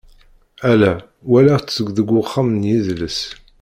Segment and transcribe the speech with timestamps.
[0.71, 0.93] Ala,
[1.29, 3.19] walaɣ-tt deg wexxam n yidles.